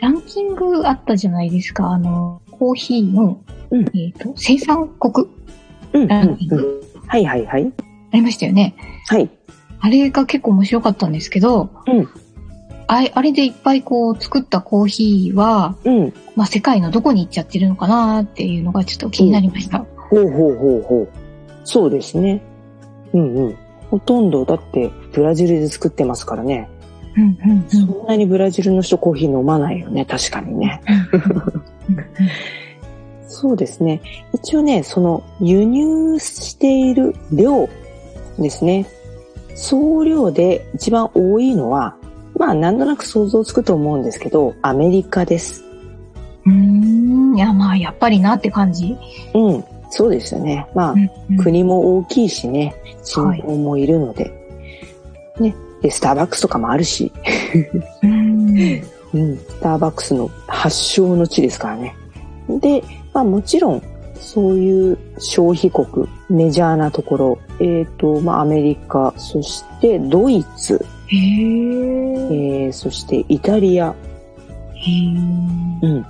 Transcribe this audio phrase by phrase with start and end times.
[0.00, 1.90] ランキングあったじゃないですか。
[1.90, 5.28] あの、コーヒーの、うんえっ、と、生産国
[5.92, 7.72] うんランキングはいはいはい
[8.12, 8.74] ありましたよね。
[9.06, 9.30] はい
[9.80, 12.08] あれが結構面白かったんですけど、うん
[12.90, 19.84] あれあれでいっぱいこう作ったコーヒーは、うんまあ、世界のどこに行っちゃってるのかなっていうのがちょっと気になりました。
[20.08, 21.08] ほうほうほうほう。
[21.64, 22.42] そうですね。
[23.12, 23.56] うんうん。
[23.90, 26.70] ほとんどだってブラジルで作ってますからね。
[27.18, 30.04] うんうんうんそんなにブラジルの人コーヒー飲まないよね。
[30.04, 30.80] 確かにね。
[33.26, 34.00] そうですね。
[34.32, 37.68] 一応ね、その輸入している量
[38.38, 38.86] ですね。
[39.54, 41.96] 総量で一番多いのは、
[42.36, 45.64] まあなんとなく想像つくと思うんですけど、アメリカです。
[46.46, 47.36] うーん。
[47.36, 48.96] いや、まあ、やっぱりなって感じ。
[49.34, 49.64] うん。
[49.90, 50.66] そうですよね。
[50.74, 52.74] まあ、うんうん国も大きいしね、
[53.04, 54.37] 人口もいるので。
[55.42, 55.54] ね。
[55.82, 57.12] で、スターバックスとかもあるし、
[58.02, 58.82] うん
[59.14, 61.94] うん、スターバックスの発祥の地ですからね。
[62.48, 63.82] で、まあもちろん、
[64.20, 73.94] そういう消費国、メジャーなところ、えっ、と、まあアメリカ、そしてドイツ、へーえー、そしてイタリア、
[74.74, 76.06] へーうん。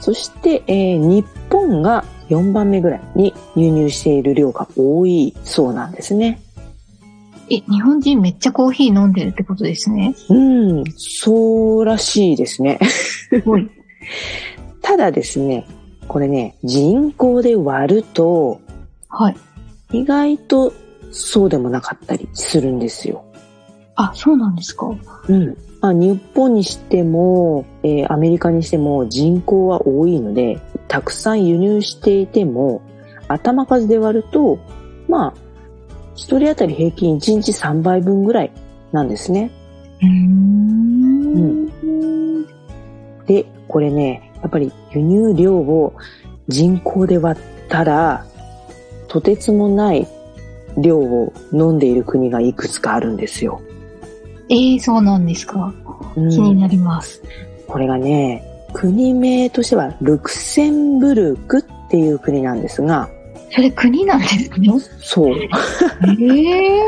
[0.00, 6.40] そして、えー日本が4番目ぐらいに輸入している量が多いそうなんですね。
[7.50, 10.14] え、日本人めっちゃコーヒー飲んでるってことですね。
[10.28, 10.34] う
[10.82, 12.78] ん、そうらしいですね。
[12.82, 13.68] すごい。
[14.82, 15.66] ただですね、
[16.06, 18.60] これね、人口で割ると、
[19.08, 19.36] はい。
[19.92, 20.72] 意外と
[21.10, 23.24] そうでもなかったりするんですよ。
[23.96, 24.86] あ、そうなんですか。
[25.28, 25.56] うん。
[25.80, 32.82] まあ、日本にしても、えーアメリカにしても人口は多いので、たくさん輸入していても、
[33.28, 34.58] 頭数で割ると、
[35.08, 35.34] まあ、
[36.18, 38.50] 一人当たり平均1日3倍分ぐらい
[38.90, 39.52] なんですね。
[40.02, 41.68] うーん。
[43.24, 45.94] で、これね、やっぱり輸入量を
[46.48, 48.26] 人口で割ったら、
[49.06, 50.08] とてつもない
[50.76, 53.60] 量を飲んでいる国がいくつかあるんですよ。
[54.48, 55.72] えー、そうなんですか。
[56.16, 57.22] うん気になります。
[57.68, 58.42] これがね、
[58.72, 63.08] 国名としてはルクセンブルクっていう国なんですが、
[63.50, 64.68] それ国なんですね。
[65.00, 65.36] そう、
[66.20, 66.80] ええ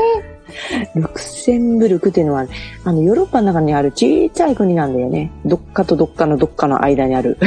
[0.95, 2.45] ルクセンブルクっていうのは、
[2.83, 5.31] あの、ヨーロッパの中にあるちっちゃい国なんだよね。
[5.45, 7.37] どっかとどっかのどっかの間にある。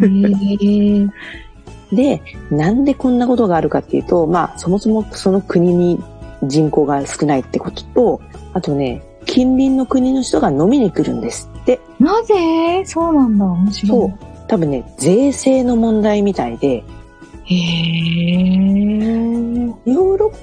[0.00, 0.06] ー。
[0.06, 1.10] えー。
[1.92, 2.20] で、
[2.50, 5.98] なんでこんなことがあるかっていうと、まあ、そもそもその国に
[6.42, 8.20] 人口が少ないってことと、
[8.52, 11.80] あとね、近隣の国の人が飲みに来るんですって。
[11.98, 12.84] なぜ？
[12.84, 13.44] そうなんだ。
[13.46, 14.00] 面白い。
[14.00, 14.18] そう。
[14.46, 16.84] 多分ね、税制の問題みたいで、
[17.44, 18.35] へー。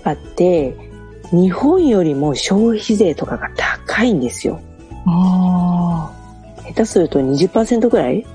[0.01, 0.75] パって
[1.31, 3.49] 日本よりも消費税とかが
[3.85, 4.59] 高いんですよ。
[5.05, 6.11] あ
[6.67, 8.25] 下手すると20%ぐらい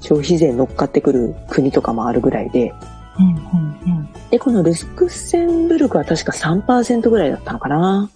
[0.00, 2.72] 消費税乗っかってくる国とかもあるぐらいで。
[2.72, 2.94] あ。
[3.18, 4.08] うんうんうん。
[4.30, 8.10] で、このルスクセンブルクは確か3%ぐらいだったのかな。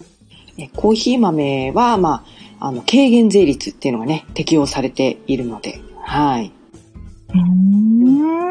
[0.75, 2.23] コーヒー豆は、ま
[2.59, 6.51] あ、あの、軽減税率っていうのがね、適用されているので、はい。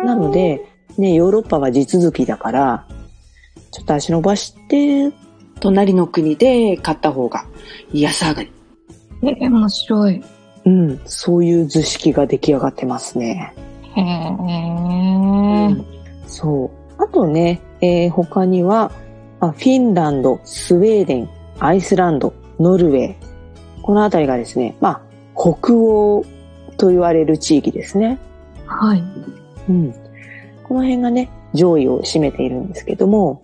[0.05, 0.65] なの、で、
[0.97, 2.87] ね、ヨーロッパは地続きだから、
[3.71, 5.13] ちょっと足伸ばして、
[5.61, 7.45] 隣の国で買った方が
[7.93, 8.53] 安上がり。
[9.23, 10.23] え、面白い。
[10.65, 13.55] うん、そういう図式が出来上がってますね。
[13.95, 15.85] へー。
[16.27, 17.03] そう。
[17.03, 18.93] あとね、えー他には、
[19.41, 23.15] まあフィンランド、スウェーデン、アイスランド、ノルウェー。
[23.83, 25.01] このあたりがですね、まあ、
[25.35, 26.25] 北欧
[26.77, 28.19] と言われる地域ですね。
[28.67, 29.03] はい。
[29.69, 29.93] うん。
[30.63, 33.43] この辺がね、上位を占めているんですけども、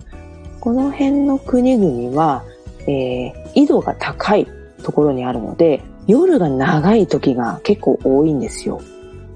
[0.65, 2.43] この辺の国々は、
[2.89, 4.49] えー緯度が高い
[4.83, 8.81] ところにあるので、夜が長い時が結構多いんですよ。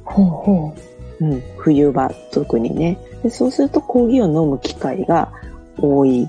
[0.05, 0.75] ほうほ
[1.21, 3.31] うん、冬場特にねで。
[3.31, 5.31] そうするとコーヒーを飲む機会が
[5.77, 6.27] 多い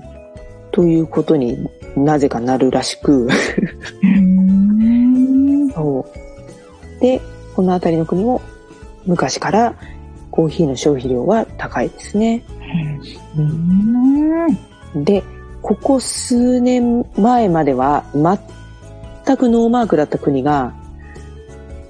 [0.70, 3.26] ということになぜかなるらしく
[4.02, 5.70] うん。
[5.72, 6.06] そ
[6.98, 7.00] う。
[7.00, 7.20] で、
[7.56, 8.42] この辺りの国も
[9.06, 9.74] 昔から
[10.30, 12.42] コーヒーの消費量は高いですね。
[13.36, 14.69] うん。
[14.94, 15.22] で、
[15.62, 20.74] ここ数年前までは全くノーマークだった国が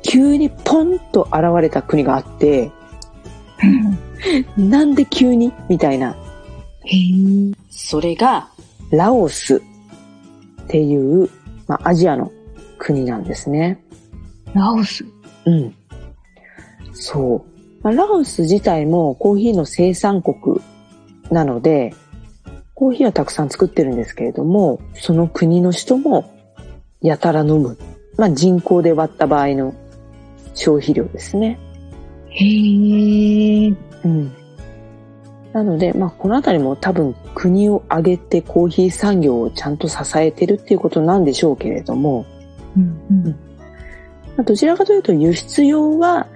[0.02, 2.70] 急にポンと現れた国があって、
[4.56, 6.16] なんで急にみたいな。
[6.84, 7.54] へえ。
[7.70, 8.48] それが、
[8.90, 9.60] ラオスっ
[10.66, 11.28] ていう、
[11.66, 12.32] まあ、アジアの
[12.78, 13.82] 国なんですね。
[14.54, 15.04] ラオス？
[15.44, 15.74] うん。
[16.92, 17.84] そう。
[17.84, 20.60] まあ、ラオス自体もコーヒーの生産国
[21.30, 21.94] なので、
[22.80, 26.32] コーヒーはたくさん作ってるんですけれども、その国の人も
[27.02, 27.76] やたら飲む。
[28.16, 29.74] まあ、人口で割った場合の
[30.54, 31.58] 消費量ですね。
[32.30, 33.68] へえ。
[34.02, 34.32] うん。
[35.52, 42.24] なので、まあ、このあたりも多分国を挙げてコーヒー産業をちゃんと支えてるっていうことなんでしょうけれども、
[42.78, 43.24] うんうん。
[43.28, 43.34] ま
[44.38, 46.28] あどちらかというと輸出用は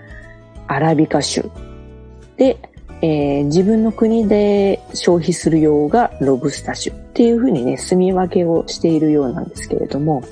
[0.66, 1.48] アラビカ種
[2.36, 2.58] で、
[3.04, 10.24] えー自分の国で消費する用がロブスタ種っていうふうにね、住み分けをしているようなんですけれども、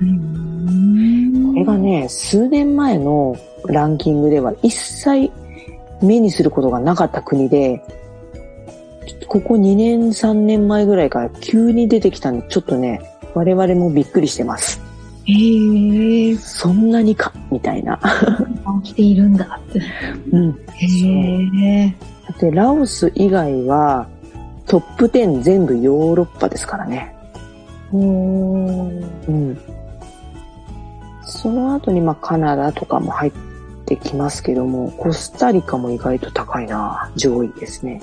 [0.00, 3.36] うんこれがね、数年前の
[3.66, 5.30] ランキングでは一切
[6.00, 7.84] 目にすることがなかった国で、
[9.28, 13.02] ここ2年3年前ぐらいから急に出てきたんで、ちょっとね、
[13.34, 14.80] 我々もびっくりしてます。
[15.26, 16.36] へえ。
[16.36, 17.32] そんなにか？
[17.50, 18.00] みたいな。
[18.82, 19.80] 起きているんだって。
[20.32, 20.50] うん。
[20.74, 21.94] へえ。
[22.40, 24.08] で、ラオス以外は
[24.66, 27.14] トップ10全部ヨーロッパですからね。
[27.92, 29.28] おー。
[29.28, 29.58] うん。
[31.24, 33.32] その後にまあカナダとかも入っ
[33.84, 38.00] てきますけども、コスタリカも意外と高いな上位ですね。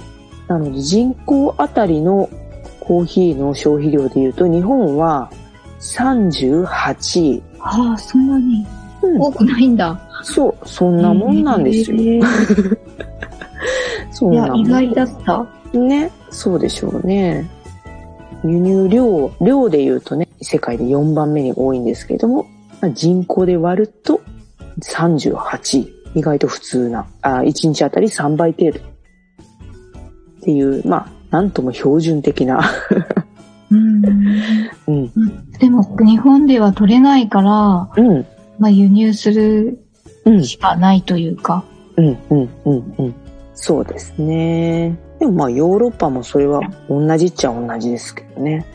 [0.48, 2.30] なので人口あたりの
[2.82, 5.32] コーヒーの消費量で言うと日本は
[5.84, 6.66] 38
[7.22, 7.44] 位。
[7.60, 8.66] ああ、そんなに
[9.02, 10.00] うん多くないんだ。
[10.24, 11.98] そう、そんなもんなんですよ。
[11.98, 12.28] へえいや、
[14.12, 15.46] そんなもん意外だった。
[15.78, 17.50] ね、そうでしょうね。
[18.46, 22.46] 輸入量、量で言うとね、世界で4番目に多いんですけれども、
[22.82, 24.22] まあ、人口で割ると
[24.82, 25.94] 38位。
[26.16, 28.80] 意外と普通な、あ1日あたり3倍程度。
[28.80, 28.82] っ
[30.42, 32.62] ていう、まあ、なんとも標準的な。
[33.72, 34.06] うん。
[34.88, 35.03] うん。
[36.00, 38.26] 日本では取れないから、うん。
[38.60, 39.80] まあ、輸入する
[40.26, 40.44] うん。
[40.44, 41.64] しかないというか。
[41.98, 42.18] うん。
[42.30, 42.50] うん。
[42.66, 42.96] うん。
[42.98, 43.16] うん。
[43.56, 44.98] そうですね。
[45.20, 48.66] でもまあ、ヨーロッパもそれは同じっちゃ同じですけどね。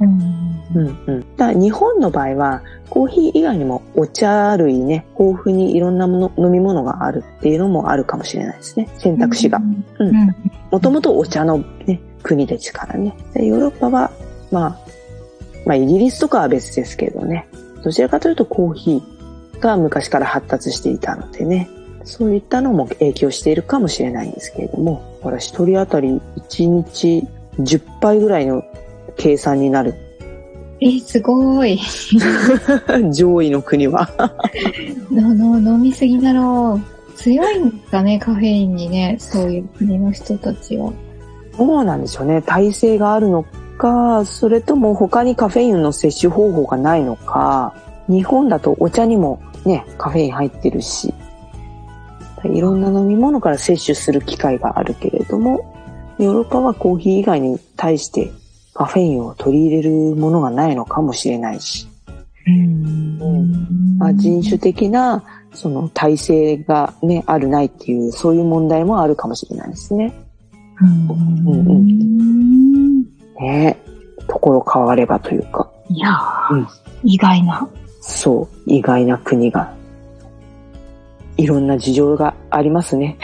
[0.00, 0.54] うん。
[0.74, 1.36] うんうん。
[1.36, 8.88] だ日本の場合は、コーヒー以外にもお茶類ね、豊富にいろんなもの、飲み物があるっていうのもあるかもしれないですね。
[8.98, 9.60] 選択肢が。
[9.98, 10.34] うん。
[10.70, 13.14] もともとお茶のね、国ですからね。
[13.34, 14.10] でヨーロッパは、
[14.50, 14.83] まあ、
[15.66, 17.48] まあイギリスとかは別ですけどね。
[17.82, 21.68] どちらかというとコーヒーが昔から発達していたのでね。
[22.04, 26.20] そういったのも影響しているかもしれないんですけれども、ほら、一人当たり
[26.50, 27.26] 1日
[27.58, 28.62] 10杯ぐらいの
[29.16, 29.94] 計算になる。
[30.80, 31.80] え、すごい。
[33.10, 34.10] 上位の国は。
[35.10, 37.16] のの飲みすぎだろう。
[37.16, 40.92] 強いんですかね、カフェインにね、そういう国の人たちは。
[41.56, 42.42] どうなんでしょうね。
[42.42, 43.46] 耐性があるの
[43.84, 47.74] か、それとも他にカフェインの摂取方法がないのか、
[48.08, 51.12] 日本だとお茶にもね、カフェイン入ってるし、
[52.44, 55.74] いろんな飲み物から摂取する機会があるけれども、
[56.18, 58.32] ヨーロッパはコーヒー以外に対して
[58.72, 61.86] カフェインを取り入れるものがないのかもしれないし、
[62.46, 63.98] うん。
[63.98, 65.22] まあ、人種的な
[65.52, 70.14] その耐性がね、あるないっていう、そういう問題もあるかもしれないですね。
[70.80, 71.08] うん。
[71.10, 71.74] うんう
[72.70, 72.73] ん
[73.40, 73.78] ね
[74.28, 75.70] ところ変わればというか。
[75.88, 76.68] いやー、うん
[77.04, 77.68] 意外な。
[78.00, 79.74] そう、意外な国が。
[81.36, 83.18] いろんな事情がありますね。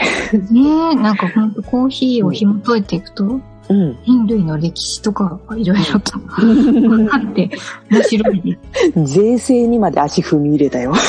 [0.51, 3.39] ねえ、なんかほんとコーヒーを紐解いていくと、
[3.69, 3.97] うん。
[4.05, 7.49] 人類の歴史とかいろいろと 分かって
[7.89, 8.57] 面白いで
[9.05, 9.15] す。
[9.15, 10.91] 税制にまで足踏み入れたよ。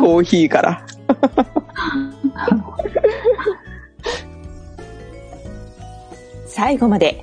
[0.00, 0.86] コーヒーから。
[6.46, 7.22] 最後まで